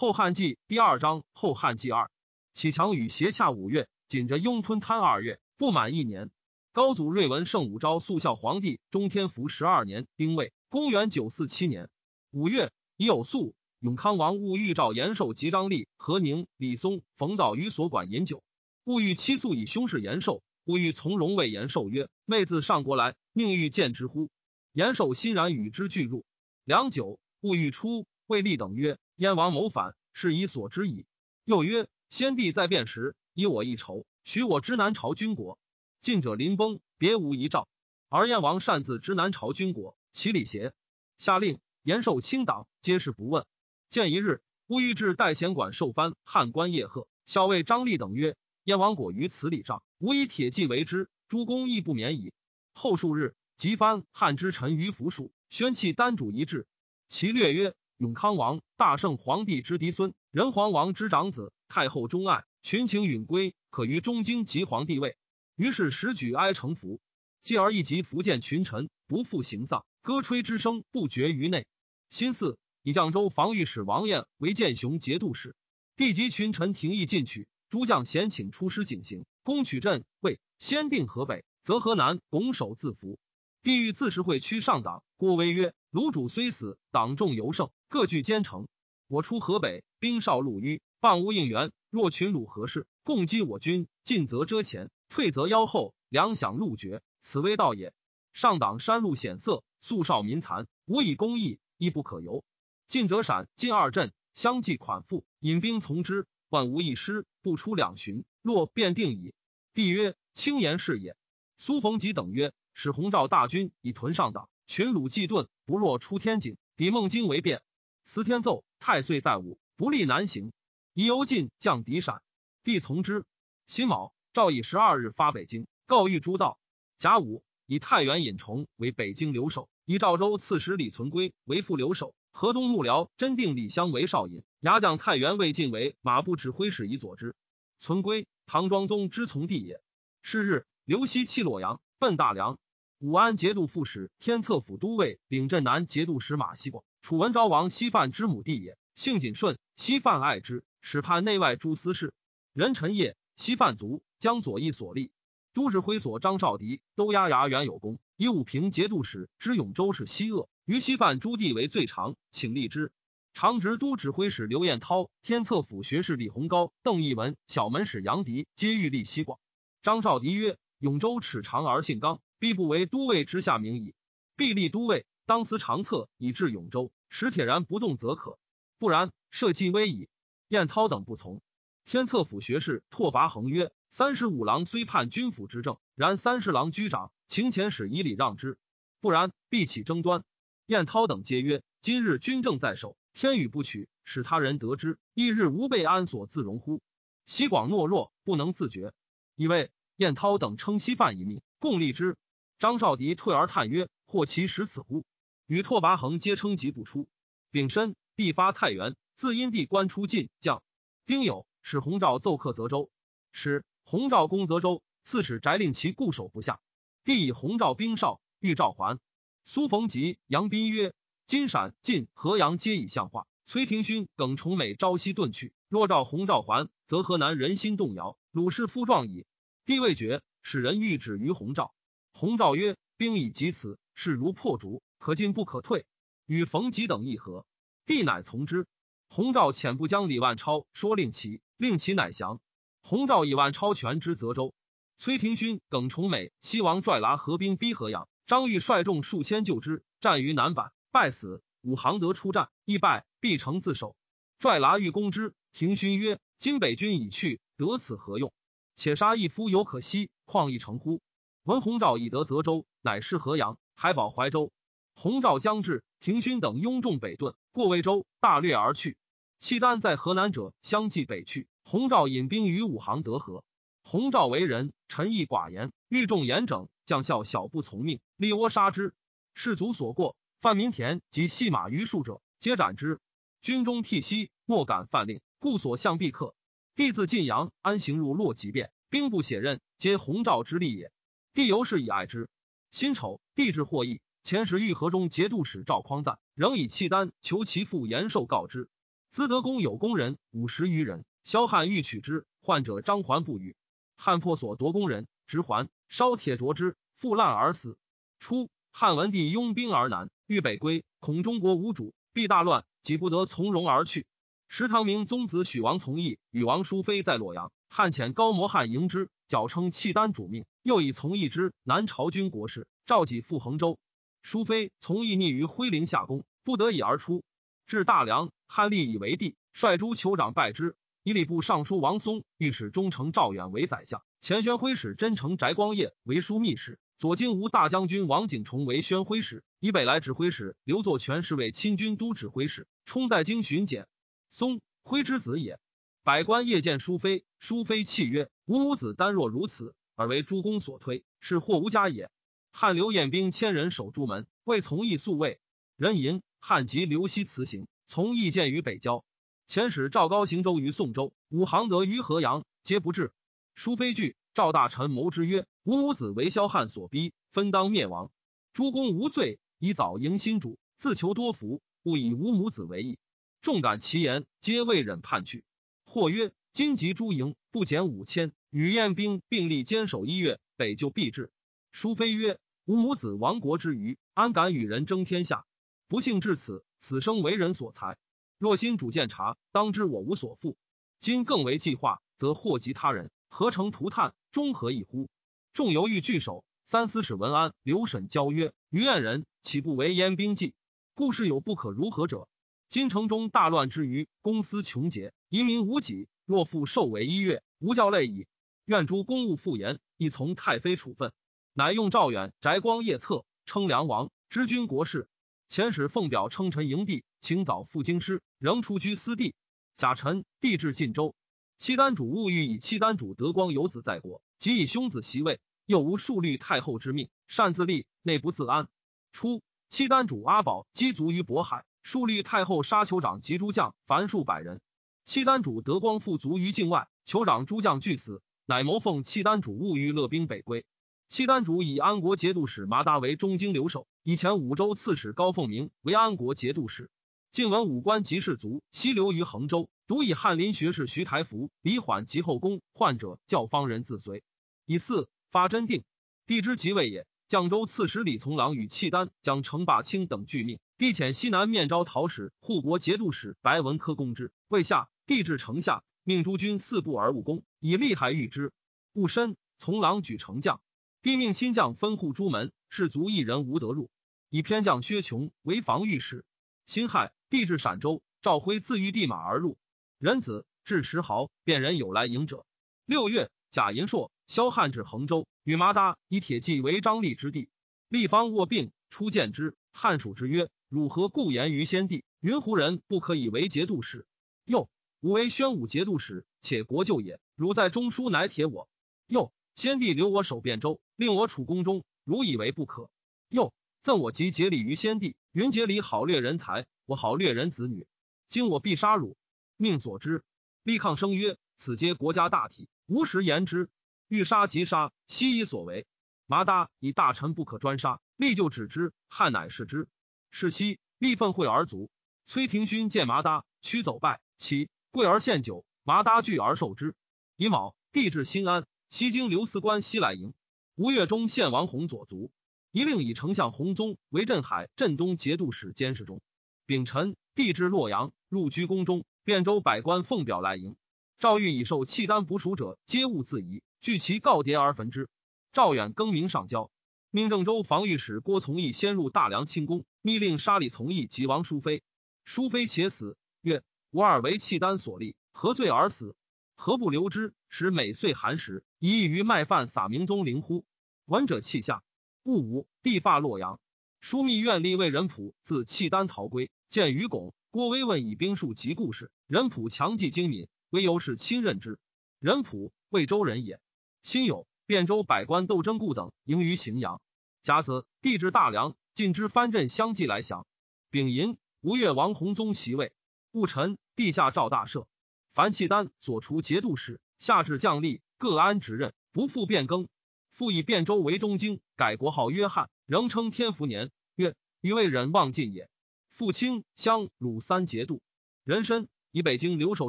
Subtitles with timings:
[0.00, 2.10] 后汉纪第二章后汉纪二，
[2.54, 6.30] 启强与斜洽五月，紧着雍吞贪二月，不满一年。
[6.72, 11.90] 高祖睿文圣武昭肃孝皇帝中天福十二年丁未，公元九四七年
[12.30, 18.42] 五月，已有肃永康王戊御召延寿及张立、何宁、李松、冯道于所管饮酒。
[18.84, 24.30] 戊御妻肃以兄事延寿，戊御从容谓延寿曰：“妹自上国来，宁欲见之乎？”
[24.72, 26.24] 延寿欣然与之俱入。
[26.64, 31.04] 良久，戊御出，魏立等曰：“燕王谋反，是以所知矣。”
[31.44, 35.58] 又曰：“先帝在变时，以我一筹，许我知南朝军国。
[36.00, 37.68] 近者临崩，别无遗诏。
[38.08, 40.72] 而燕王擅自知南朝军国，其礼邪？”
[41.18, 43.44] 下令延寿清党，皆是不问。
[43.90, 52.32] 见一日，戊御至代贤馆受藩，汉官叶贺校尉张立等曰：“燕王果于此礼上，吾以铁骑为之，诸公亦不免矣。”
[52.72, 56.66] 后数日，即藩汉之臣于府署，宣弃丹主一制。
[57.06, 65.18] 其略曰：“永康王，大圣皇帝之嫡孙，仁皇王之长子，太后钟爱，群情允归，可于中京即皇帝位。”
[65.54, 66.98] 于是时举哀成服，
[67.42, 71.66] 继而一及福建群臣，不复行丧，歌吹之声不绝于内。
[72.08, 75.54] 新四以绛州防御使王彦为建雄节度使，
[75.94, 83.18] 帝及群臣廷议进取，诸将咸请出师警行，攻取镇魏，先定河北，则河南拱手自服。
[83.62, 85.74] 帝欲自食会区上党，郭威曰。
[85.90, 88.68] 卢主虽死，党众尤盛，各据坚城。
[89.08, 91.72] 我出河北，兵少路迂，傍无应援。
[91.90, 92.86] 若群虏何事？
[93.02, 97.92] 共击我军，进则遮前，退则腰后，粮饷路绝，此危道也。
[98.32, 102.44] 上党山路险塞，素少民残，无以攻邑，亦不可由。
[102.86, 109.34] 进者闪，进二镇，相继款赋，引兵从之，万无一失，不出两旬，若便定矣。
[109.74, 111.16] 帝曰：轻言是也。
[111.56, 114.48] 苏逢吉等曰：使洪赵大军以屯上党。
[114.68, 117.62] 群虏既遁，不若出天井，抵孟津为变。
[118.04, 120.52] 司天奏太岁在午，不利南行。
[120.94, 122.22] 宜由进降敌闪，
[122.64, 123.24] 帝从之。
[123.66, 126.58] 辛卯，诏以十二日发北京，告谕诸道。
[126.98, 137.36] 甲午，以太原尹崇为北京留守，以赵州刺史李存圭为副留守，河东幕僚真定李湘为少尹，牙将太原魏晋为马步指挥使以佐之。
[137.78, 139.80] 存圭，唐庄宗之从弟也。
[140.22, 142.58] 是日，刘熙弃洛阳，奔大梁。
[142.98, 152.12] 武安节度副使、天策府都尉、领镇南节度使马希广，楚文昭王西范之母弟也，性谨顺，西范爱之，使判内外诸司事。
[152.52, 155.10] 人臣业，西范族，将左翼所立。
[155.52, 162.92] 都指挥所张绍迪都押牙原有功，以武平节度使知永州是西恶，于西范诸地为最长，请立之。
[163.32, 169.40] 长直都指挥使刘彦涛、天策府学士李鸿高、邓义文、小门使杨迪皆欲立西广。
[169.82, 173.94] 张绍迪曰：“永州齿长而性刚。”必不为都尉之下名矣。
[174.34, 178.36] 必立都尉，当思长策以至永州，使铁然不动则可。
[178.80, 180.08] 不然，社稷危矣。
[180.48, 181.40] 晏涛等不从。
[181.84, 188.58] 天策府学士拓跋恒曰：“三十五郎虽叛军府之政，然三十郎居长，请遣使以礼让之。
[189.00, 190.24] 不然，必起争端。”
[190.66, 196.82] 晏涛等皆曰：“今日军政在手，天与不取，使他人得之，翌日无备安所自容乎？”
[197.24, 198.92] 西广懦弱，不能自觉，
[199.36, 202.16] 以为晏涛等称西犯一命，共立之。
[202.58, 205.04] 张绍迪退而叹曰：“或其实此乎？”
[205.50, 207.08] 与拓跋恒皆称疾不出。
[207.50, 210.62] 丙申，必发太原，自因地官出晋将。
[211.06, 212.88] 丁酉，使洪昭奏克泽州，
[213.32, 216.60] 使洪昭攻泽州，刺史翟令其固守不下。
[217.02, 219.00] 帝以洪昭兵少，欲召还。
[219.42, 220.94] 苏逢吉、杨斌曰
[221.26, 223.26] ：“金陕、晋、河阳皆已相化。
[223.44, 229.26] 崔廷勋、耿崇美朝夕遁去，若召洪昭还，则河南人心动摇，鲁氏夫壮矣。”
[229.66, 231.74] 帝未决，使人谕旨于洪昭。
[232.12, 235.84] 洪昭曰：“兵已及此，势如破竹，可进不可退。”
[236.26, 237.44] 与冯吉等议和，
[237.86, 238.68] 帝乃从之。
[239.08, 242.40] 洪昭遣部将李万超说令其，令其乃降。
[242.82, 244.54] 洪昭以万超权之泽州。
[244.96, 251.42] 崔廷勋、耿崇美、西王拽剌合兵逼河阳，张玉率众数千救之，战于南坂，败死。
[251.62, 253.96] 武行德出战，亦败，必成自守。
[254.38, 258.32] 拽剌欲攻之，廷勋曰：“今北军已去，得此何用？
[258.76, 261.02] 且杀一夫犹可惜，况一城乎？”
[261.44, 264.52] 闻洪昭已得泽州，乃失河阳，还保怀州。
[265.02, 268.98] 洪昭将至，廷勋等拥众北遁，过魏州，大掠而去。
[269.38, 271.48] 契丹在河南者相继北去。
[271.64, 273.42] 洪昭引兵于武行德河。
[273.82, 278.92] 洪昭为人沉毅寡言，欲重严整，将校小不从命，立窝杀之。
[279.32, 283.00] 士卒所过，范民田及戏马于数者，皆斩之。
[283.40, 286.34] 军中涕息，莫敢犯令，故所向必克。
[286.76, 290.92] 帝自晋阳安行入洛即便，兵不血刃，皆洪昭之力也。
[291.32, 292.28] 帝由是以爱之。
[292.70, 294.02] 辛丑，帝至获益。
[294.22, 298.68] 前时御河中节度使赵匡赞仍以契丹求其父延寿告之。
[299.08, 303.56] 资德宫有宫人五十余人，萧汉欲取之，患者张环不与。
[303.96, 307.78] 汉破所夺宫人，执环，烧铁灼之，复烂而死。
[308.18, 314.06] 初，汉文帝拥兵而南，欲北归，恐中国无主，必大乱，己不得从容而去。
[314.48, 323.78] 石唐明宗子许王从义与王淑妃在洛阳，汉遣高摩汉迎之，矫称契丹主命，又以从义之南朝军国事，召己赴衡州。
[324.22, 327.24] 淑妃从意逆于徽陵下宫，不得已而出，
[327.66, 330.76] 至大梁，汉立以为帝，率诸酋长拜之。
[331.02, 343.88] 以礼部尚书王松、御史中丞赵远为宰相，前宣徽使真诚翟光业为枢密使，左京吴大将军王景崇为宣徽使，以北来指挥使刘作全是为亲军都指挥使，充在京巡检。
[344.28, 345.58] 松，徽之子也。
[346.02, 352.10] 百官夜见淑妃，淑妃泣曰：“吾母子单若如此，而为诸公所推，是祸无家也。”
[352.52, 355.40] 汉刘彦兵千人守朱门，为从义宿卫。
[355.76, 359.04] 人吟汉及刘熙辞行，从义见于北郊。
[359.48, 363.12] 遣使赵高行舟于宋州，武行德于河阳，皆不至。
[363.54, 368.10] 淑妃惧，赵大臣谋之曰：“吾母子为萧汉所逼，分当灭亡。
[368.52, 372.98] 诸公无罪，以早迎新主，自求多福，勿以吾母子为义。”
[373.40, 375.44] 众感其言，皆未忍叛去。
[375.84, 381.32] 或曰：“今及诸营，不减五千，与燕兵并力坚守一月，北就必至。”
[381.72, 385.46] 淑妃曰：“吾母子亡国之余，安敢与人争天下？
[385.88, 387.96] 不幸至此，此生为人所裁。”
[388.38, 390.56] 若心主见察，当知我无所负。
[390.98, 395.08] 今更为计划，则祸及他人，何成涂炭，终何异乎？
[395.52, 396.44] 众犹豫拒守。
[396.64, 400.54] 三司使文安、刘审交曰：“于燕人岂不为燕兵计？
[400.94, 402.28] 故事有不可如何者。
[402.68, 406.08] 今城中大乱之余，公私穷竭，遗民无己。
[406.26, 408.26] 若复受为一月，无教累矣。
[408.66, 411.12] 愿诸公务复言，亦从太妃处分。”
[411.52, 415.08] 乃用赵远、翟光夜策，称梁王，知军国事。
[415.48, 419.34] 遣使奉表称臣迎帝，请早赴京师，仍出居私地。
[419.76, 421.16] 贾臣帝至晋州，
[421.58, 428.68] 契丹主务欲以契丹主德光有子在国，即以兄子袭位，又无数律太后之命，擅自立，内不自安。
[429.10, 434.60] 初，契丹主阿宝积卒于渤海，数律太后杀酋长及诸将，凡数百人。
[435.04, 440.64] 契丹主德光复卒于境外，酋长诸将俱死，乃谋奉契丹主务欲勒兵北归。
[441.10, 446.88] 契丹主以安国节度使麻达为中京留守，以前五州刺史高凤鸣为安国节度使。
[447.32, 454.22] 晋文武官及士卒西流于衡州，独以翰林学士徐台福、李缓及后宫患者教方人自随。
[454.66, 455.82] 以四发真定，
[456.28, 457.08] 帝之即位也。
[457.28, 468.52] 绛州刺史李从郎与契丹将程霸清等拒命，帝遣西南面招讨使护国节度使白文科攻之，未下，帝至城下，命诸军四步而务攻，以利害御之。
[468.92, 470.60] 戊申，从郎举城将。
[471.02, 473.90] 帝命亲将分护朱门，士卒一人无得入。
[474.28, 476.26] 以偏将薛琼为防御使。
[476.66, 479.56] 辛亥，帝至陕州，赵辉自御地马而入。
[479.98, 482.44] 仁子至石壕，便人有来迎者。
[482.84, 487.48] 六月，贾银硕、萧汉至衡州，与麻达以铁骑为张立之地。
[487.88, 492.04] 立方卧病，初见之，汉属之曰：“汝何故言于先帝？
[492.20, 494.06] 云胡人不可以为节度使？
[494.44, 494.68] 又
[495.00, 497.18] 吾为宣武节度使，且国舅也。
[497.36, 498.68] 汝在中书乃铁我。
[499.06, 502.90] 又。”先帝留我守汴州，令我处宫中，如以为不可。
[503.28, 503.52] 又
[503.82, 507.86] 赠我及节礼于先帝，云节礼好掠人才，我好掠人子女。
[508.28, 509.16] 今我必杀汝，
[509.56, 510.24] 命所之。
[510.62, 513.68] 立抗声曰：“此皆国家大体，无实言之。
[514.08, 515.86] 欲杀即杀，悉以所为。”
[516.26, 518.92] 麻达以大臣不可专杀，立就止之。
[519.08, 519.88] 汉乃视之。
[520.30, 521.90] 是夕，立愤会而卒。
[522.24, 525.64] 崔廷勋见麻达，屈走拜，起跪而献酒。
[525.82, 526.94] 麻达惧而受之。
[527.36, 528.64] 乙卯，帝至新安。
[528.90, 530.34] 西京刘司官西来迎，
[530.74, 532.32] 吴越中献王弘左卒，
[532.72, 536.20] 一令以丞相弘宗为镇海、镇东节度使监视中。
[536.66, 539.04] 丙辰，帝至洛阳，入居宫中。
[539.24, 540.74] 汴州百官奉表来迎。
[541.20, 545.08] 赵玉以受契丹捕属者，皆勿自疑，据其告牒而焚之。
[545.52, 546.72] 赵远更名上交，
[547.10, 551.84] 命郑州防御使郭从义先入大梁清宫，密令杀李从义及王淑妃。
[552.24, 556.16] 淑妃且死，曰：“吾二为契丹所立，何罪而死？
[556.56, 557.34] 何不留之？
[557.48, 560.64] 使每岁寒食。”以于麦饭撒明宗灵乎？
[561.04, 561.82] 闻者泣下。
[562.22, 563.60] 戊午，帝发洛阳。
[564.00, 567.34] 枢密院吏魏仁普自契丹逃归，见于拱。
[567.50, 569.10] 郭威问以兵数及故事。
[569.26, 571.78] 仁普强记精敏，威由是亲任之。
[572.20, 573.60] 仁普魏州人也。
[574.00, 577.02] 辛酉，汴州百官斗争故等迎于荥阳。
[577.42, 580.46] 甲子，帝至大梁，晋之藩镇相继来降。
[580.88, 582.94] 丙寅，吴越王弘宗袭位。
[583.32, 584.86] 戊辰，帝下诏大赦，
[585.34, 588.00] 凡契丹所除节度使，下至将吏。
[588.20, 589.88] 各安职任，不复变更。
[590.30, 593.90] 复以汴州为东京，改国号约翰，仍称天福年。
[594.14, 595.70] 曰：余未忍忘尽也。
[596.10, 598.02] 复清襄鲁三节度。
[598.44, 599.88] 人参以北京留守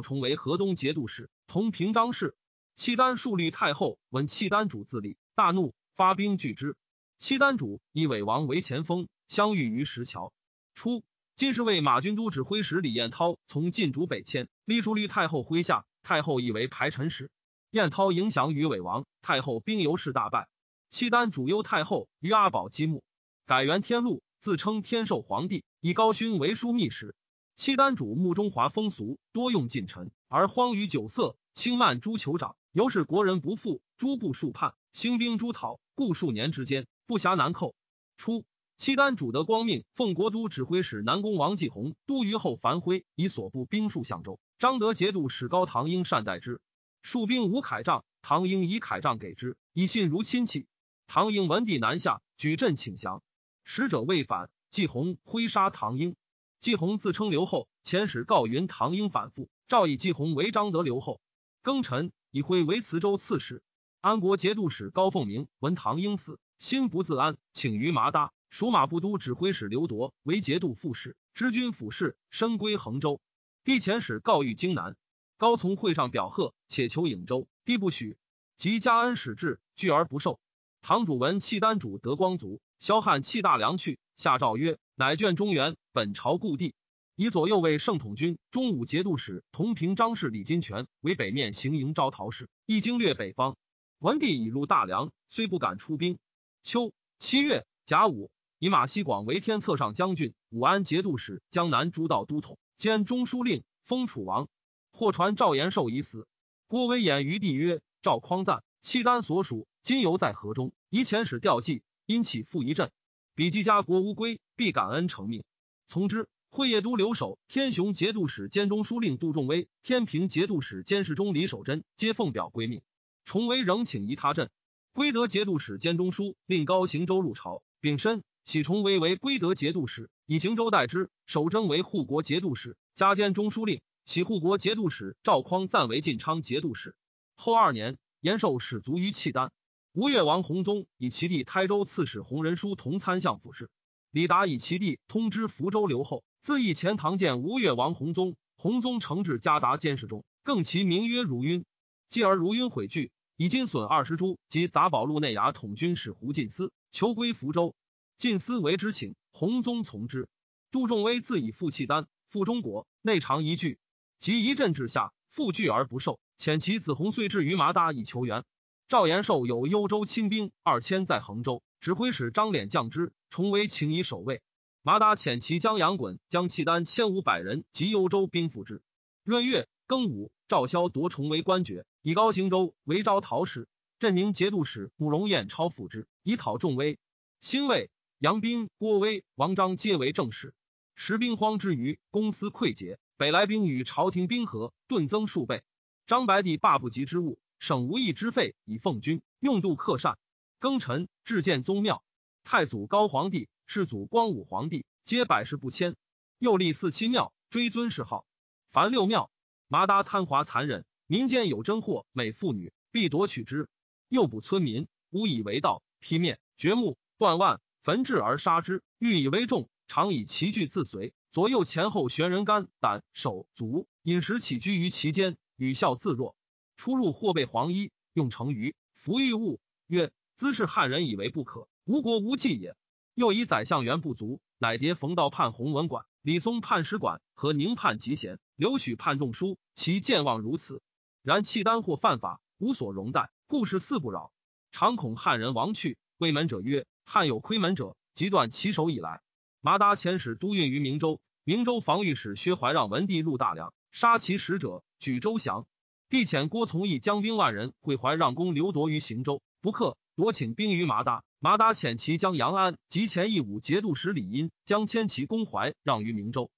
[0.00, 2.34] 重为河东节度使，同平章事。
[2.74, 6.74] 契丹数立太后闻契丹主自立，大怒，发兵拒之。
[7.18, 10.32] 契丹主以伪王为前锋，相遇于石桥。
[10.74, 11.04] 初，
[11.36, 17.30] 金士卫马军都指挥使李彦涛从晋主北迁，隶数律太后麾下，太后以为排陈使。
[17.72, 20.46] 燕涛迎降于伪王，太后兵由是大败。
[20.90, 23.02] 契丹主忧太后于阿保积木，
[23.46, 27.14] 改元天禄，自称天寿皇帝，以高勋为枢密使。
[27.56, 36.86] 契丹主慕中华风俗，多用近臣，而荒于酒色，轻慢诸酋长，由是国人不富，诸部数叛，兴兵诸讨，故数年之间。
[37.06, 37.74] 不暇南寇。
[38.18, 38.44] 初，
[38.76, 44.38] 契丹主得光命，奉国都指挥使南宫王继宏都虞后樊辉以所部兵数相州。
[44.58, 46.60] 张德节度使高唐英善待之，
[47.04, 50.66] 戍兵无铠杖，唐英以铠杖给之，以信如亲戚。
[51.06, 53.22] 唐英闻帝南下，举阵请降，
[53.64, 56.16] 使者未返，季洪挥杀唐英。
[56.60, 61.20] 季洪自称刘后，遣使告云唐英反复，诏以季洪为张德留后。
[61.64, 63.62] 庚辰，以辉为磁州刺史。
[64.00, 66.38] 安国节度使高凤鸣闻唐英死。
[66.58, 68.32] 心不自安，请于麻搭。
[68.48, 73.20] 属马部都指挥使刘铎为节度副使，知军府事，身归衡州。
[73.64, 74.94] 帝遣使告谕荆南，
[75.42, 78.16] 高从会上表贺，且求颍州，帝不许。
[78.56, 80.38] 及加恩使至，拒而不受。
[80.82, 86.76] 堂主闻契丹主德光族，萧汉弃大梁去，下诏曰：“乃眷中原，本朝故地。”
[87.16, 93.56] 以左右卫圣统军中武节度使同平章事李金泉为北面行营招讨使，一经略北方。
[93.98, 96.18] 文帝已入大梁，虽不敢出兵。
[96.62, 98.30] 秋七月甲午，
[98.60, 104.46] 以马希广为天策上将军、武安节度使、江南诸道都统，兼中书令，封楚王。
[104.92, 106.26] 或传赵延寿已死。
[106.68, 112.90] 郭威言于帝曰：“赵匡赞，契丹所属，今犹在河中，以遣使调济，因起复一阵。
[113.34, 115.42] 比季家国无归，必感恩成命。
[115.86, 116.28] 从之。
[116.54, 122.82] 会业都留守天雄节度使兼中书令杜仲威、天平节度使监事中李守贞皆奉表归命。
[123.24, 124.50] 重威仍请移他镇。”
[124.92, 131.08] 归德节度使兼中书令高行州入朝，丙申，喜崇威为归德节度使，以行州代之。
[131.24, 133.80] 守贞为护国节度使，加兼中书令。
[134.04, 136.94] 喜护国节度使赵匡暂为晋昌节度使。
[137.34, 139.52] 后二年，延寿始卒于契丹。
[139.92, 143.70] 吴越王弘宗以其弟台州刺史弘仁书同参相府事。
[144.10, 148.36] 李达以其弟通知福州留后，自义前唐见吴越王弘宗。
[148.56, 151.64] 弘宗承制加达监视中，更其名曰如晕。
[152.08, 153.10] 继而如晕悔惧。
[153.36, 157.74] 以金损二十株及杂宝路内衙统军使胡进思求归福州，
[158.16, 160.28] 进思为之请，弘宗从之。
[160.70, 163.78] 杜仲威自以赴契丹，赴中国，内常一句，
[164.22, 168.44] 及一阵之下，复拒而不受，遣其子弘遂至于麻达以求援。
[168.86, 174.40] 赵延寿有幽州亲兵二千在衡州，指挥使张脸降之，重为请以守卫。
[174.80, 178.80] 麻达遣其将杨衮将契丹千五百人及幽州兵复之。
[179.24, 181.84] 闰月庚午，赵萧夺重为官爵。
[182.02, 183.66] 以高行州为招讨使，
[183.98, 187.00] 镇宁节度使慕容彦超辅之，以讨众威。
[187.40, 190.54] 兴魏、杨斌、郭威、王章皆为正使。
[190.94, 195.62] 时兵荒之余，公司溃竭，北来兵与朝廷兵合，顿增数倍。
[196.06, 200.18] 张白帝罢不及之物，省无益之费以奉军，用度克善。
[200.60, 202.04] 庚辰，至建宗庙。
[202.44, 205.94] 太祖高皇帝、世祖光武皇帝皆百世不迁。
[206.38, 208.26] 又立四七庙，追尊谥号。
[208.70, 209.30] 凡六庙，
[209.68, 210.84] 麻达贪华残忍。
[211.06, 213.68] 民间有真货，美妇女必夺取之，
[214.08, 218.82] 诱捕村民，诬以为盗，劈面掘墓，断腕，焚制而杀之。
[218.98, 226.36] 欲以为重，常以其具自随，左右前后悬人肝胆手足，饮食起居于其间，语笑自若。
[226.76, 229.58] 出入或备黄衣，用成鱼，服御物。
[229.86, 232.76] 曰：兹是汉人以为不可，无国无忌也。
[233.14, 240.82] 又以宰相员不足，乃迭冯道判弘文馆，李松判使馆，和宁判集贤，刘许判中书，其健忘如此。
[241.22, 244.34] 然契丹或犯法，无所容待，故事四不扰。
[244.70, 249.22] 常恐汉人亡去，谓门者曰：“汉有窥门者，即断其手以来。”
[249.64, 255.68] 麻达遣使都运于明州，明州防御使薛怀让闻帝入大梁，杀其使者，举州降。
[256.08, 261.22] 帝遣郭从义将兵万人会怀让公刘夺于行州，不克，夺请兵于麻达。
[261.38, 266.50] 麻达遣其将杨安及前义武节度使李殷将迁其攻怀让于明州，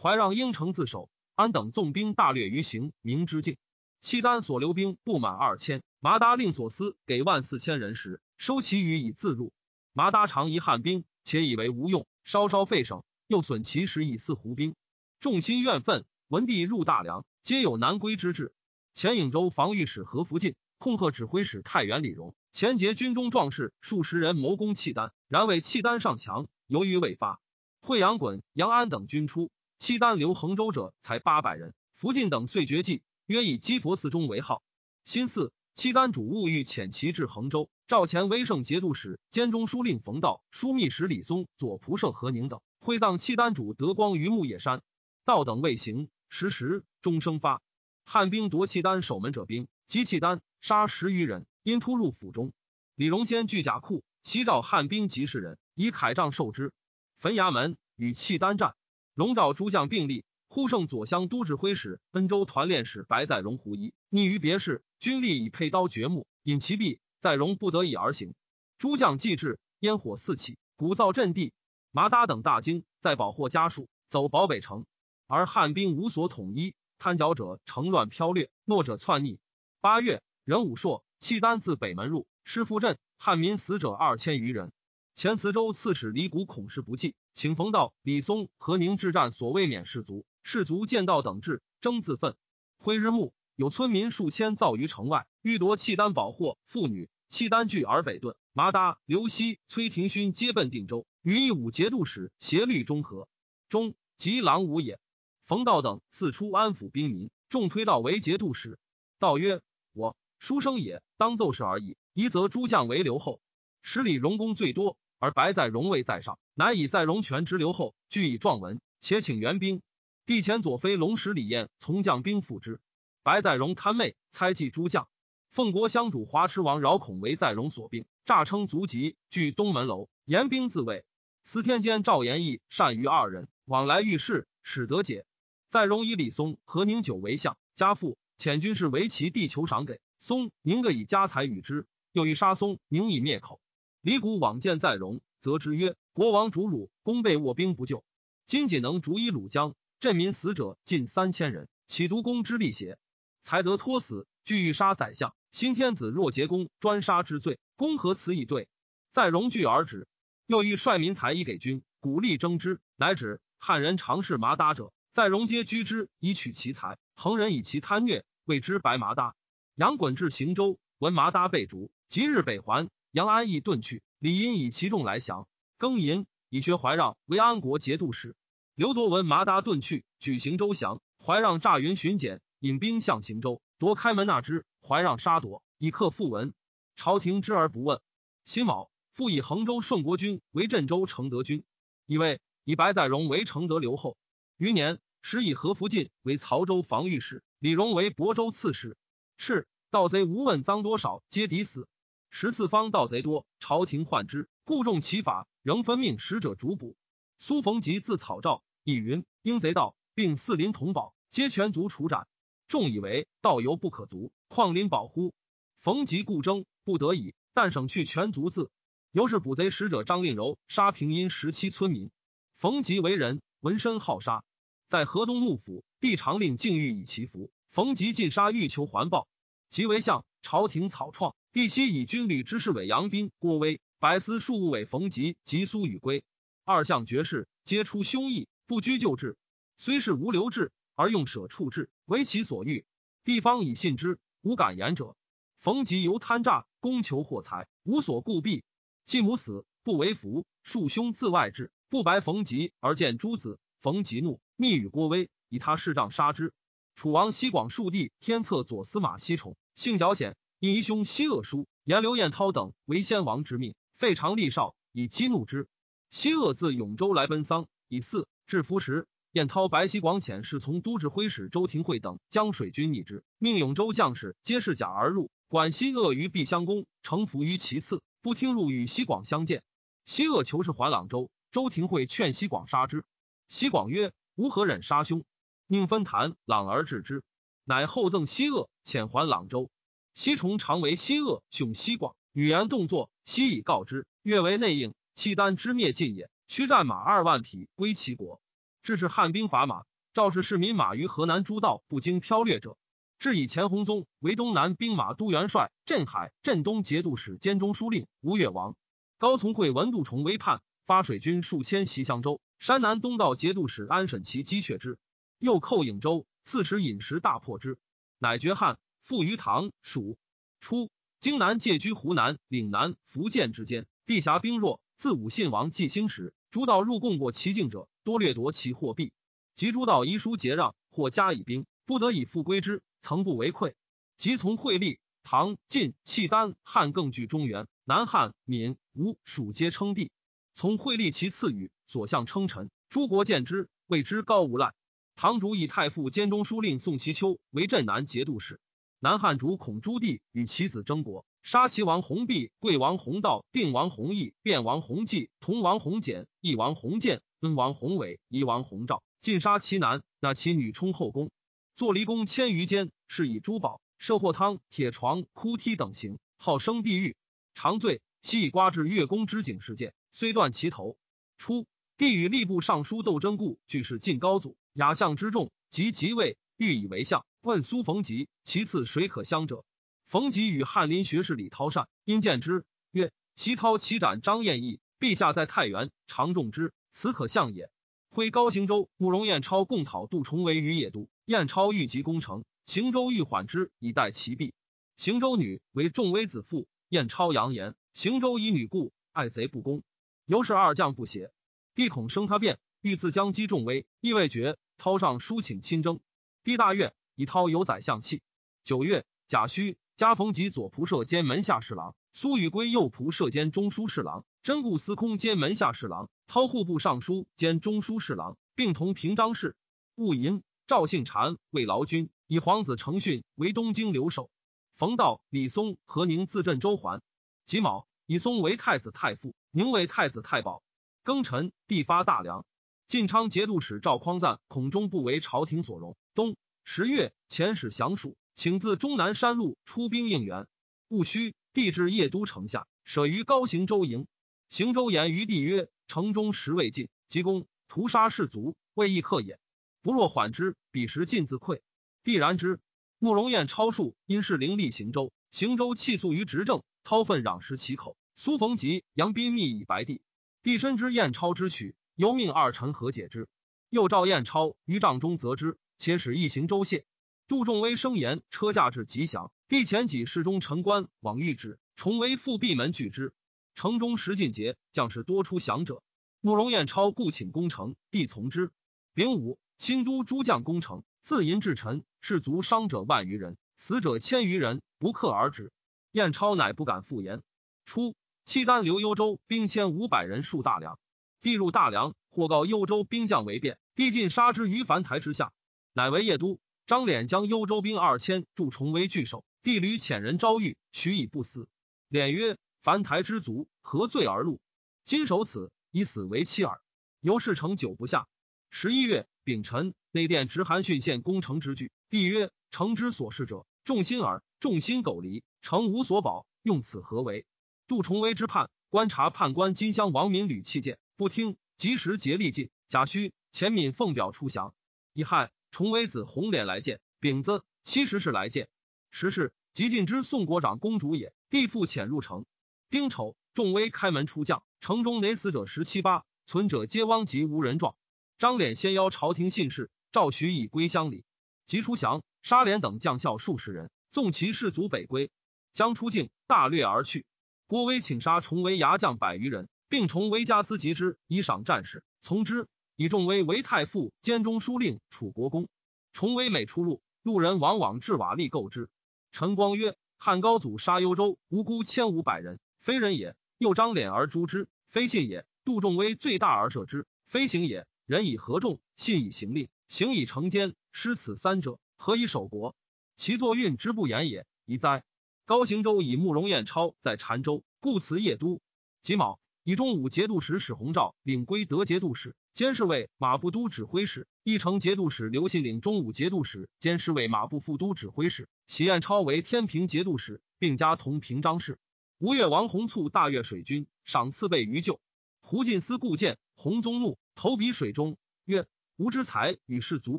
[0.00, 3.56] 怀让应城自守，安等纵兵大掠于行明之境。
[4.00, 9.52] 契丹所留兵不满二千，麻达令所司给万四千人时，收其余以自入。
[9.92, 14.74] 麻达常疑汉兵，且以为无用，稍稍费省，又损其实以四胡兵。
[15.20, 18.52] 众心怨愤，文帝入大梁，皆有南归之志。
[18.94, 27.40] 前颍州防御使何福晋控贺指挥使太原李荣，前节军中壮士数十人谋攻契丹，然为契丹上强，由于未发。
[27.80, 31.74] 惠阳衮、杨安等军出，契丹留衡州者才八百人。
[31.94, 34.62] 福晋等遂绝迹，约以积佛寺中为号。
[35.04, 44.80] 新四，契丹主务欲遣其至衡州，赵前威胜节度使兼中书令冯道、枢密使李松、左仆射何宁等会葬契丹主德光于木叶山。
[45.26, 47.60] 道等未行，时时钟声发。
[48.06, 52.54] 汉兵夺契丹守门者兵，及契丹杀十余人，因突入府中。
[52.94, 56.72] 李荣先据甲库，西召汉兵及士人，以铠杖受之。
[57.18, 58.74] 焚衙门，与契丹战。
[59.12, 60.24] 龙爪诸将并立。
[60.48, 68.34] 呼胜左乡都指挥使、恩州团练使白在荣胡一逆于别室，军力以佩刀掘墓，引其壁，在荣不得已而行。
[68.78, 71.52] 诸将既至，烟火四起，鼓噪震地。
[71.92, 74.86] 麻达等大惊，在保获家属，走保北城。
[75.28, 79.38] 而汉兵无所统一，贪剿者乘乱飘掠，懦者窜逆。
[79.80, 84.72] 八月，任武硕、契丹自北门入，师夫镇，汉民死者二千余人。
[85.14, 90.26] 前磁州刺史李谷恐事不济，请冯道、李松、何宁之战，所谓免士卒。
[90.42, 92.34] 士卒见道等至，争自奋。
[92.78, 97.10] 挥日暮，有村民数千造于城外，欲夺契丹宝货、妇女。
[97.28, 98.34] 契丹拒而北遁。
[98.52, 103.26] 麻达、刘熙、崔廷勋皆奔定州，与一武节度使协律中和。
[103.70, 105.00] 中即狼武也。
[105.46, 108.78] 冯道等四出安抚兵民，众推道为节度使。
[109.18, 109.62] 道曰
[109.94, 111.96] ：“我书生也，当奏事而已。
[112.12, 113.40] 一则诸将为留后，
[113.80, 119.80] 十里荣功最多，而白在荣位在上，乃以在荣权之留后，据以状文，且请援兵。
[120.26, 122.78] 帝前左飞龙石李彦从将兵赴之。
[123.24, 125.08] 白在荣贪媚，猜忌诸将。
[125.48, 131.04] 奉国相主华池王饶孔为在荣所病，诈称卒疾，据东门楼，严兵自卫。
[131.44, 135.24] 司天监赵延义善于二人往来遇事，使得解。”
[135.70, 143.60] 在荣以李松、何宁久为相，家父遣军士为其地求赏给松宁，各以家财与之，又欲杀松宁以灭口。
[144.00, 148.04] 李谷往见在荣，则之曰：“国王主辱，功被卧兵不救，
[148.46, 152.98] 今仅能逐一鲁江，镇民死者近三千人，岂独公之力邪？
[153.42, 155.34] 才得托死，俱欲杀宰相。
[155.50, 158.68] 新天子若结功专杀之罪，公何辞以对？”
[159.12, 160.08] 在荣惧而止，
[160.46, 163.40] 又欲率民财以给军，鼓励征之，乃止。
[163.58, 164.92] 汉人常侍麻达者。
[165.12, 169.34] 在戎皆居之，以取其财；恒人以其贪虐，谓之白麻搭。
[169.74, 172.88] 杨衮至行州，闻麻搭被逐，即日北还。
[173.10, 175.46] 杨安义遁去，李因以其众来降。
[175.78, 178.34] 庚寅，以薛怀让为安国节度使。
[178.74, 181.02] 刘铎闻麻搭遁去，举行州降。
[181.18, 184.64] 怀让诈云巡检，引兵向行州，夺开门纳之。
[184.86, 186.54] 怀让杀夺，以克复文。
[186.94, 188.00] 朝廷知而不问。
[188.44, 191.64] 辛卯，复以衡州顺国君为镇州承德君，
[192.06, 194.16] 以为以白载荣为承德留后。
[194.58, 198.96] 余年，时以何福晋为曹州防御使，李荣为亳州刺史。
[199.36, 201.88] 是盗贼无问赃多少，皆抵死。
[202.30, 206.96] 十四方盗贼多，朝廷患之，故重其法，仍分命使者逐捕。
[207.38, 212.28] 苏逢吉自草诏，以云：应贼盗，并四邻同保，皆全族处斩。
[212.72, 215.34] 众以为道犹不可足，况临保乎？
[215.78, 218.70] 逢吉故争，不得已，但省去全族字。
[219.10, 222.10] 由是捕贼使者张令柔杀平阴十七村民。
[222.56, 224.42] 逢吉为人，纹身好杀。
[224.88, 227.50] 在河东幕府，帝常令敬欲以其服。
[227.68, 229.28] 逢吉尽杀，欲求环抱。
[229.68, 231.36] 即为相，朝廷草创。
[231.52, 236.24] 帝悉以军旅之事委杨斌、郭威、百司庶务委冯吉及苏与归
[236.64, 239.36] 二相爵士，皆出凶意，不拘旧制。
[239.76, 242.84] 虽是无留制，而用舍处置，为其所欲。
[243.24, 245.16] 地方以信之，无敢言者。
[245.58, 248.64] 冯吉由贪诈，攻求获财，无所顾避。
[249.06, 253.58] 继母死，不为服，庶兄自外至，不白冯吉而见诸子。
[253.78, 254.42] 冯吉怒。
[254.56, 256.52] 密与郭威，以他视杖杀之。
[256.94, 265.66] 楚王西广数帝天策左司马西崇，性狡险，因遗兄西恶叔，言刘彦涛等为先王之命，废长立少，以激怒之。
[266.10, 279.62] 西恶自永州来奔丧，以四至夫时，燕涛白西广遣侍从都指挥使周廷惠等将水军逆之，命永州将士皆是甲而入，管西恶于毕襄公，臣服于其次，不听入与西广相见。
[280.04, 283.04] 西恶求是还朗州，周廷惠劝西广杀之，
[283.48, 284.12] 西广曰。
[284.34, 285.24] 吾何忍杀兄？
[285.66, 287.22] 宁分谭朗而治之，
[287.64, 289.70] 乃厚赠西鄂，遣还朗州。
[290.14, 294.94] 西崇常为西鄂兄西广，语言动作，西以告之，越为内应。
[295.14, 298.42] 契丹之灭尽也，驱战马二万匹归齐国。
[298.82, 302.76] 致是汉兵伐马，赵氏市民马于河南诸道不经剽掠者。
[303.18, 308.74] 至以钱弘宗为东南兵马都元帅，镇海、镇东节度使兼中书令，吴越王
[309.18, 312.40] 高从诲、文杜崇为叛，发水军数千袭襄州。
[312.58, 314.98] 山南东道节度使安审其击却之，
[315.38, 317.78] 又寇颍州，刺史饮食大破之，
[318.18, 320.18] 乃绝汉，复于唐蜀。
[320.58, 320.90] 初，
[321.20, 324.80] 荆南借居湖南、岭南、福建之间，地狭兵弱。
[324.96, 329.10] 自武信王继兴时，诸道入贡过其境者，多掠夺其货币。
[329.54, 333.74] 及诸道遗书结让，或加以兵，不得已复归之，曾不为愧。
[334.18, 340.12] 即从惠历、唐、晋、契丹、汉更据中原，南汉、闽、吴、蜀皆称帝。
[340.52, 344.74] 从惠历其赐予，所向称臣，诸国见之，谓之高无赖。
[345.16, 348.60] 唐主以太傅兼中书令宋其丘为镇南节度使。
[348.98, 361.32] 南汉主孔朱棣与其子争国，杀齐王弘弼、贵王弘道、定王弘毅、卞王弘济、同王弘简、义王弘建、恩王弘伟、夷王弘照，尽杀其男，纳其女充后宫，
[361.74, 367.16] 坐离宫千余间，是以珠宝、设货汤、铁床、哭梯等行，号生地狱。
[367.54, 370.96] 长罪，系以刮至月宫之景事件，虽断其头。
[371.38, 377.26] 初，帝与吏部尚书窦真固俱是晋高祖，雅相之众，及即位，欲以为相。
[377.40, 379.64] 问苏逢吉，其次谁可相者？
[380.12, 387.70] 逢吉与翰林学士李涛善，因见之，曰：“齐涛齐斩张彦义，陛下在太原，常重之，此可相也。”
[388.12, 394.52] 挥高行州慕容彦超共讨杜重围于野都，彦超欲急攻城，行州欲缓之，以待其弊。
[394.98, 399.82] 行州女为仲威子妇，彦超扬言，行州以女故，爱贼不攻，
[400.26, 401.32] 由是二将不协。
[401.74, 406.00] 帝恐生他变，欲自将击重威，意未决，涛上书请亲征，
[406.44, 406.92] 帝大悦。
[407.14, 408.20] 以涛有宰相气。
[408.62, 419.54] 九月，贾诩、加逢吉左仆射兼门下侍郎，苏与归右仆射兼中书侍郎，真固司空兼门下侍郎，涛户部尚书兼中书侍郎，并同平章事。
[419.94, 424.28] 戊寅，赵信禅为劳军，以皇子承训为东京留守。
[424.74, 427.00] 冯道、李松、何宁自镇周环。
[427.46, 430.64] 己卯，以松为太子太傅，宁为太子太保。
[431.04, 432.44] 庚辰，地发大梁。
[432.88, 435.96] 晋昌节度使赵匡赞孔中不为朝廷所容。
[436.12, 436.34] 冬。
[436.64, 440.46] 十月，遣使降蜀，请自终南山路出兵应援。
[440.88, 444.06] 戊戌，帝至邺都城下，舍于高行州营。
[444.48, 449.38] 行州言于帝曰：“城中实未尽，急攻屠杀士卒，未易克也。
[449.80, 451.60] 不若缓之，彼时尽自溃。”
[452.04, 452.60] 帝然之。
[452.98, 457.96] 慕容彦超数因是凌厉行州，行州气诉于执政，掏粪壤食其口。
[458.14, 460.02] 苏逢吉、杨斌密以白帝。
[460.42, 463.28] 帝深知彦超之曲，由命二臣和解之。
[463.70, 465.58] 又召彦超于帐中责之。
[465.78, 466.84] 且使一行州谢，
[467.32, 473.14] 杜仲威声言车驾至吉祥，帝前己侍中陈官往谕之，重为复闭门拒之。
[473.54, 475.82] 城中时尽节，将士多出降者。
[476.20, 478.50] 慕容彦超故请攻城，帝从之。
[478.92, 485.52] 丙午，新都诸将攻城，自寅至臣，士卒伤者万余人，死者千余人，不克而止。
[485.90, 487.22] 彦超乃不敢复言。
[487.64, 487.94] 初，
[488.26, 490.78] 契丹留幽州兵千五百人戍大梁，
[491.22, 495.32] 帝入大梁，或告幽州兵将为变，帝尽杀之于樊台之下。
[495.72, 501.48] 乃为邺都，张敛将幽州兵二千助重围据守，帝屡遣人招谕，许以不死。
[501.90, 504.38] 敛曰：“樊台之卒何罪而戮？
[504.84, 506.60] 今守此，以死为妻耳。”
[507.00, 508.06] 由是成久不下。
[508.48, 511.72] 十一月丙辰，内殿直函训献攻城之具。
[511.90, 517.26] 帝曰：“城之所事者，众心耳，众心苟离，城无所保，用此何为？”
[517.66, 522.50] 杜重威之叛，观察判官金乡王民吕弃谏，不听，及时竭力尽。
[522.68, 524.54] 贾诩、钱敏奉表出降。
[524.92, 525.32] 乙亥。
[525.52, 528.48] 崇威子红脸来见，丙子七十是来见。
[528.90, 531.12] 时是即进之宋国长公主也。
[531.28, 532.24] 帝父潜入城。
[532.70, 537.76] 丁丑，众威开门出将，城中累死者十七八，存者皆汪及无人状。
[538.16, 541.04] 张脸先邀朝廷信士，赵徐以归乡里。
[541.44, 545.10] 即出降，杀连等将校数十人，纵其士卒北归。
[545.52, 547.04] 将出境，大掠而去。
[547.46, 552.48] 郭威请杀崇威牙将百余人，并崇威家资集之，以赏战士，从之。
[552.76, 555.48] 以仲威为太傅兼中书令，楚国公。
[555.92, 558.70] 崇威每出入，路人往往至瓦砾购之。
[559.10, 565.26] 陈光曰：“汉高祖杀幽州无辜千五百人，非人也；又张脸而诛之，非信也。
[565.44, 567.66] 杜仲威罪大而赦之，非行也。
[567.84, 568.58] 人以何众？
[568.74, 570.54] 信以行令，行以成奸。
[570.72, 572.56] 失此三者，何以守国？
[572.96, 574.82] 其作运之不言也，宜哉！”
[575.26, 578.40] 高行州以慕容彦超在澶州，故辞邺都。
[578.80, 582.14] 己卯，以中武节度使史弘照领归德节度使。
[582.32, 588.28] 监侍卫马步都指挥使，义城节度使刘信领中武节度使，监侍卫马步副都指挥使。
[588.46, 591.58] 喜彦超为天平节度使，并加同平章事。
[591.98, 594.80] 吴越王弘促大越水军，赏赐备于旧。
[595.20, 598.46] 胡进思故见，弘宗怒，投笔水中，曰
[598.78, 599.98] ：“吾之才与士卒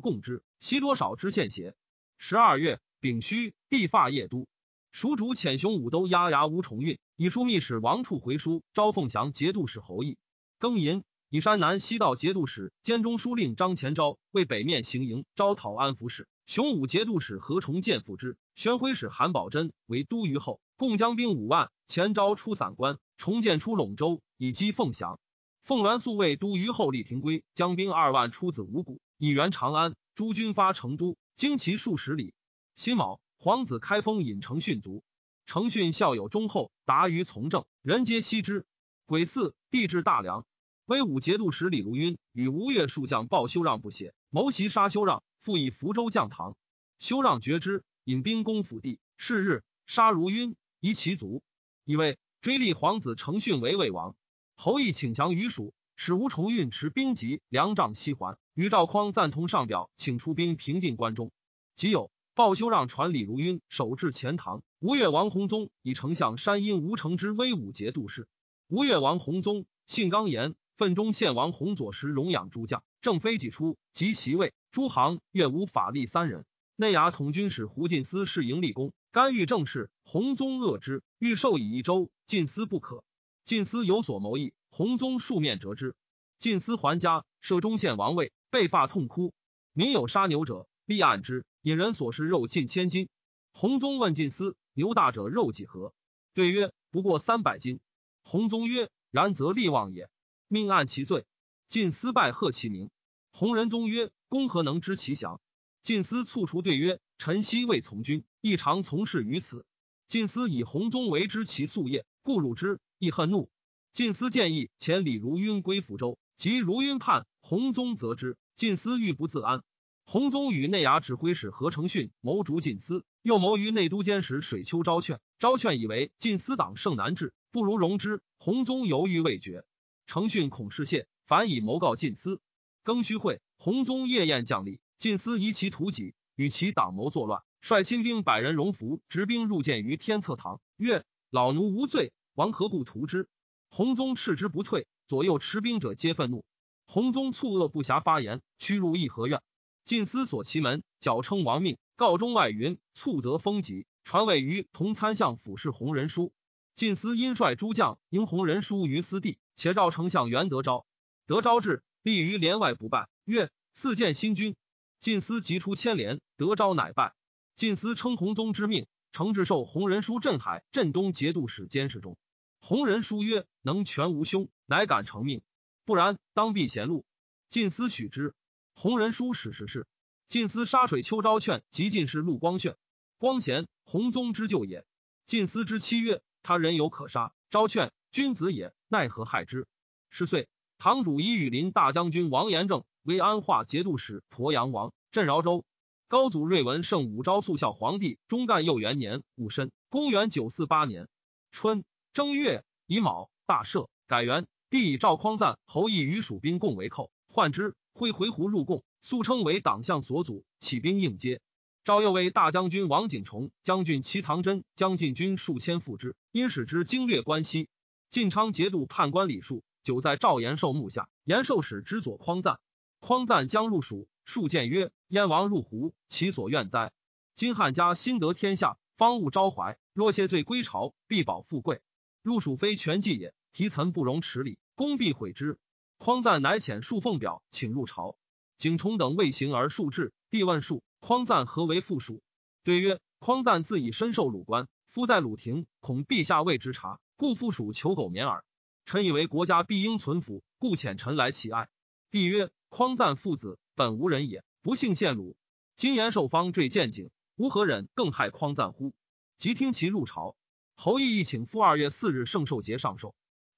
[0.00, 1.76] 共之，惜多少之献邪？”
[2.18, 4.48] 十二月丙戌，帝发邺都，
[4.90, 10.18] 蜀主遣雄武都押牙吴重运，以书密使王处回书，招凤翔节度使侯毅。
[10.58, 11.04] 庚寅。
[11.30, 21.70] 以山南西道节度使兼中书令张前昭为北面行营招讨安抚使，雄武节度使何重建复之，宣徽使韩宝珍为都虞候，共将兵五万。
[21.86, 25.18] 前昭出散关，重建出陇州以击凤翔。
[25.62, 29.94] 凤鸾素为都虞候立廷圭将兵二万出自五谷以援长安。
[30.14, 32.34] 诸军发成都，经其数十里。
[32.74, 35.02] 辛卯，皇子开封引程训卒。
[35.46, 38.66] 程训孝友忠厚，达于从政，人皆惜之。
[39.06, 40.46] 癸巳，帝至大梁。
[40.86, 46.56] 威武节度使李如晕与吴越数将鲍修让不协，谋袭杀修让，复以福州降唐。
[46.98, 48.98] 修让觉之，引兵攻府地。
[49.16, 51.42] 是日，杀如晕，夷其族，
[51.84, 54.16] 以为追立皇子程训为魏王。
[54.56, 58.38] 侯毅请降于蜀，使吴重运持兵籍粮帐西还。
[58.54, 61.32] 与赵匡赞同上表，请出兵平定关中。
[61.74, 64.62] 即有鲍修让传李如晕守至钱塘。
[64.80, 68.26] 吴越王弘宗以丞相山阴吴承之威武节度使。
[68.68, 70.54] 吴越王弘宗性刚严。
[70.76, 74.52] 奋中献王弘左时荣养诸将，正妃己出，及席位。
[74.72, 76.44] 诸行越无法力三人。
[76.74, 79.88] 内衙统军使胡进思是营立功，干预政事。
[80.02, 82.10] 弘宗恶之，欲授以一州。
[82.26, 83.04] 进思不可。
[83.44, 85.94] 进思有所谋议，弘宗数面折之。
[86.40, 89.32] 进思还家，设中献王位，被发痛哭。
[89.74, 91.44] 民有杀牛者，立案之。
[91.64, 93.08] 引人所食肉近千斤。
[93.54, 95.94] 洪宗问进思：牛大者肉几何？
[96.34, 97.80] 对曰：不过三百斤。
[98.22, 100.10] 洪宗曰：然则利旺也。
[100.46, 101.24] 命按其罪，
[101.66, 102.90] 晋思拜贺其名。
[103.32, 105.40] 洪仁宗曰：“公何能知其详？”
[105.80, 109.64] 晋思促除对曰：“臣昔未从军，亦常从事于此。”
[110.06, 113.48] 晋思以洪宗为之其夙业，故辱之，亦恨怒。
[113.94, 118.36] 晋思建议遣李如晕归福州，及如晕叛，洪宗责之。
[118.54, 119.62] 晋思欲不自安，
[120.06, 125.18] 弘宗与内衙指挥使何承训谋逐晋思，又谋于内都监使水丘昭劝。
[125.38, 128.22] 昭劝以为晋思党胜难治，不如容之。
[128.38, 129.64] 弘宗犹豫未决。
[130.06, 132.40] 承训恐失谢，反以谋告晋思。
[132.84, 143.26] 庚戌会，弘宗夜宴降吏，晋思疑其图己，与其党谋作乱，率亲兵百人荣服，执兵入见于天策堂，曰：“老奴无罪，王何故屠之？”
[143.70, 146.44] 弘宗斥之不退，左右持兵者皆愤怒。
[146.86, 149.40] 弘宗蹙恶不暇发言，驱入颐和院。
[149.84, 156.32] 晋思锁其门，矫称王命，告中外云：“促得封疾，传位于同参相府事弘仁书。”
[156.74, 159.38] 晋思因率诸将迎弘仁书于私地。
[159.56, 160.86] 且召丞相元德昭，
[161.26, 163.08] 德昭至，立于帘外不拜。
[163.24, 164.56] 曰：赐见新君。
[165.00, 167.14] 晋思即出牵连，德昭乃拜。
[167.54, 172.16] 晋思称弘宗之命，承制受弘仁书镇海、镇东节度使监视中。
[172.60, 175.42] 弘仁书曰：能全无凶，乃敢成命。
[175.84, 177.04] 不然，当避贤路。
[177.50, 178.34] 晋思许之。
[178.74, 179.86] 弘仁书史时事。
[180.28, 182.76] 晋司沙水秋昭劝及进士陆光炫。
[183.18, 184.84] 光贤，弘宗之舅也。
[185.26, 187.32] 晋司之妻曰：他人有可杀。
[187.50, 187.92] 昭劝。
[188.10, 189.66] 君子也，奈何害之？
[190.08, 195.64] 十岁，堂主以羽林大将军王延政为安化节度使、鄱阳王，镇饶州。
[196.06, 201.08] 高祖睿文圣武昭肃孝皇帝中干佑元年戊申，公元九四八年
[201.50, 204.46] 春正月乙卯，大赦，改元。
[204.70, 211.40] 帝以赵匡赞侯义与蜀兵共为寇，换之，挥回鹘入贡，素称为党项所阻，起兵应接。
[211.84, 217.68] 赵又为大将军王景崇、将军齐藏真将进军数千赴之，因使之经略关西。
[218.10, 222.58] 晋昌节度判官李树久在赵延寿幕下，延寿使之左匡赞。
[222.98, 226.90] 匡赞将入蜀，数谏曰：“燕王入胡，其所愿哉？
[227.36, 229.78] 今汉家新得天下，方务昭怀。
[229.92, 231.80] 若谢罪归朝，必保富贵。
[232.22, 235.58] 入蜀非全计也，提岑不容迟礼，公必毁之。”
[235.98, 238.16] 匡赞乃遣数奉表，请入朝。
[238.56, 242.22] 景崇等未行而数至，帝问数匡赞何为附属？
[242.62, 248.44] 对曰：“匡赞自以身受鲁官，夫在鲁庭，恐陛下未之察。”故附属求苟免耳。
[248.84, 251.68] 臣以为国家必应存福，故遣臣来乞爱。
[252.10, 255.36] 帝曰：匡赞父子本无人也，不幸陷虏。
[255.76, 258.92] 今延寿方坠见景，吾何忍更害匡赞乎？
[259.38, 260.36] 即听其入朝。
[260.74, 263.14] 侯毅亦请赴二月四日圣寿节上寿。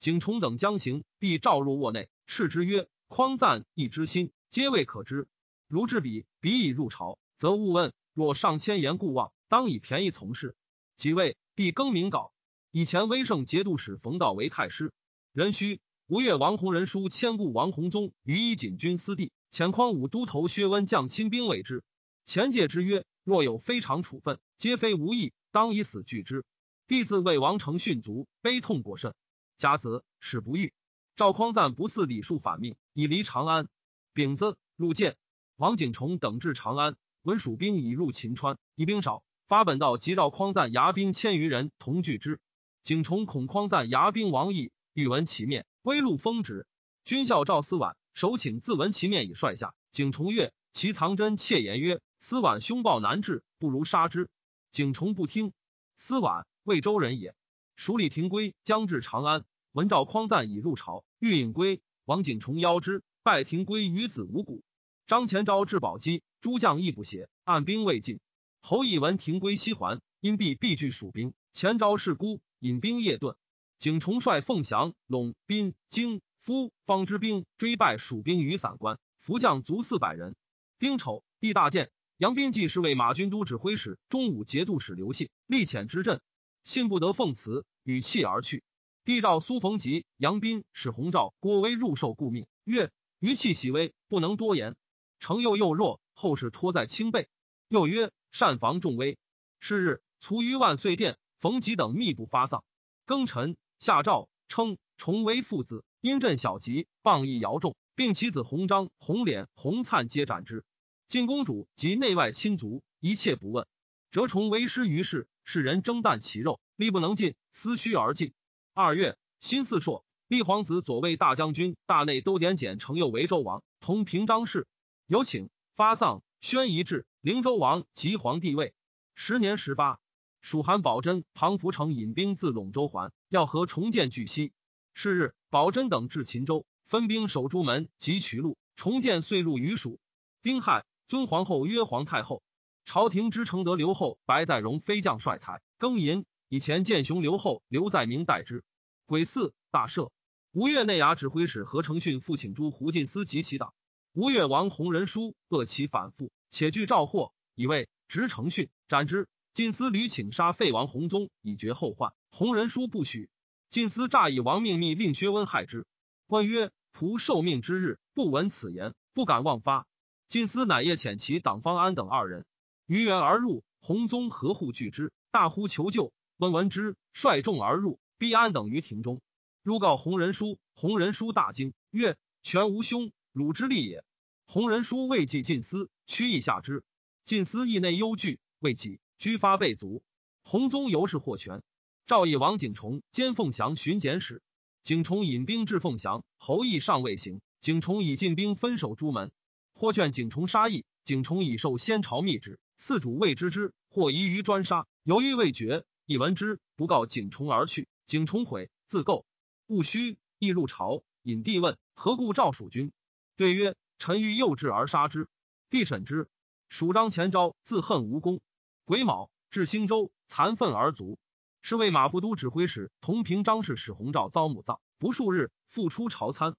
[0.06, 5.26] 景崇等将行，帝召入卧内，斥之曰：匡赞义之心，皆未可知。
[5.66, 7.92] 如至彼，彼已入朝，则勿问。
[8.14, 10.54] 若上千言故望，当以便宜从事。
[10.94, 12.32] 即位，帝更名稿。
[12.70, 14.92] 以前威胜节度使冯道为太师。
[15.32, 21.82] 壬戌，吴越王弘仁书迁故王弘宗于一锦军司地，遣匡武都头薛温将亲兵为之。
[22.24, 26.44] 前戒之曰：若有非常处分，皆非无意，当以死拒之。
[26.86, 29.12] 弟子为王承训卒，悲痛过甚。
[29.56, 30.72] 甲子，使不遇。
[31.16, 33.68] 赵匡赞不似礼数反命，以离长安。
[34.12, 35.16] 丙子，入见
[35.56, 42.40] 王景崇等至长安，闻蜀兵已入秦川，以兵少，发本道及赵匡赞牙兵千余人同拒之。
[42.82, 46.66] 景崇恐匡赞牙兵王毅，欲闻其面，微禄封旨。
[47.04, 49.74] 军校赵思婉，首请自闻其面以率下。
[49.90, 54.28] 景崇曰：“其藏真窃言曰：‘思婉凶暴难治，不如杀之。’
[54.70, 55.52] 景崇不听。
[55.96, 57.34] 思婉，魏州人也。
[57.76, 61.82] 蜀李廷圭将至长安，闻赵匡赞已入朝，欲引归。
[62.06, 64.64] 王景崇邀之，拜廷圭于子无谷。
[65.06, 68.18] 张前昭至宝鸡，诸将亦不写，按兵未进。
[68.62, 73.36] 侯义闻停归西还，因必必拒蜀兵，前招是孤，引兵夜遁。
[73.78, 80.34] 景崇率凤翔、陇、滨、京、夫方之兵追败蜀兵于散关，伏将卒四百人。
[80.78, 81.90] 丁丑，帝大建。
[82.16, 86.22] 杨斌既是为马军都指挥使、中武节度使刘信，力遣之阵，
[86.66, 88.64] 信不得奉辞，与弃而去。
[89.04, 94.74] 帝召苏逢吉、杨斌、使洪昭、郭威入受顾命，曰：“余气喜微，不能多言。
[95.20, 97.28] 程又又弱，后事托在清背。”
[97.70, 99.16] 又曰：“善防重危。”
[99.60, 102.64] 是日，卒于万岁殿，逢吉等密不发丧。
[103.06, 110.64] 庚辰，下诏称重威父子因镇小吉，谤议姚仲，并其子洪章、洪脸、洪灿皆斩之。
[111.06, 113.68] 晋公主及内外亲族一切不问，
[114.10, 118.34] 折崇为师于世，世人争啖其肉，力不能尽，思虚而尽。
[118.74, 124.66] 二月，辛巳朔，立皇子左卫大将军、大内都点检程右为周王，同平章事。
[125.06, 128.74] 有请发丧，宣仪制，灵州王即皇帝位。
[129.14, 130.00] 时年十八，
[130.40, 134.52] 蜀韩保真、庞福成引兵自陇州还，要和重建巨西。
[134.94, 138.58] 是日，保真等至秦州，分兵守朱门及渠路。
[138.74, 140.00] 重建遂入于蜀。
[140.42, 140.84] 丁亥。
[141.08, 142.42] 尊皇后曰皇太后，
[142.86, 148.62] 朝廷之承德刘后白在荣飞将帅才，庚寅以前建雄刘后刘在明代之。
[149.06, 150.10] 癸巳大赦。
[150.52, 153.74] 吴越内衙指挥使何承训复请诸胡进司及其党。
[154.12, 159.28] 吴越王弘仁书恶其反复，且据诏获，以为执承训斩之。
[159.52, 163.28] 晋司屡请杀废王弘宗以绝后患，弘仁书不许。
[163.68, 165.86] 晋司诈以王命密令薛温害之。
[166.28, 169.88] 官曰：仆受命之日，不闻此言，不敢妄发。
[170.28, 172.46] 晋司乃夜遣其党方安等二人
[172.86, 176.12] 于原而入，弘宗合护拒之，大呼求救。
[176.36, 179.20] 温闻之，率众而入，逼安等于庭中。
[179.62, 184.04] 入告弘仁书，弘仁书大惊，曰：“全无兄，汝之力也。”
[184.46, 186.84] 弘仁书未记晋司，屈意下之。
[187.24, 190.04] 晋司意内忧惧，未己居发备卒。
[190.44, 191.64] 洪宗由是获权。
[192.06, 194.42] 赵以王景崇兼凤翔巡检使。
[194.84, 199.32] 景崇引兵至凤翔，侯毅尚未行，景崇已进兵分守朱门。
[199.74, 205.84] 或劝景崇杀义，景崇已受先朝密旨，四主未知之，或疑于专杀，犹豫未决。
[206.04, 207.88] 以闻之，不告景崇而去。
[208.04, 209.26] 景崇悔，自构。
[209.66, 212.92] 戊戌，亦入朝，引帝问何故召蜀军，
[213.34, 215.26] 对曰：臣欲诱之而杀之。
[215.68, 216.28] 帝审之，
[216.68, 218.40] 蜀张前招，自恨无功。
[218.84, 221.18] 癸卯，至兴州，残愤而卒。
[221.62, 226.54] 是为马步都指挥使同平章事使洪昭遭母葬，不数日，复出朝参。